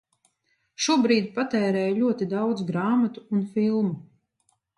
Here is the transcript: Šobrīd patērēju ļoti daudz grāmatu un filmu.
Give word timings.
Šobrīd 0.85 1.27
patērēju 1.35 1.93
ļoti 1.99 2.29
daudz 2.33 2.65
grāmatu 2.71 3.25
un 3.39 3.45
filmu. 3.53 3.95